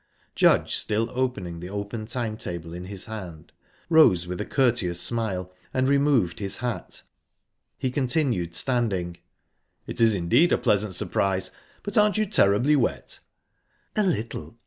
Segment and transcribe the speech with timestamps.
[0.33, 3.51] Judge, still holding the open time table in his hand,
[3.87, 7.03] rose with a courteous smile and removed his hat;
[7.77, 9.17] he continued standing.
[9.85, 11.51] "It is indeed a pleasant surprise!
[11.83, 13.19] But aren't you terribly wet?"
[13.95, 14.57] "A little...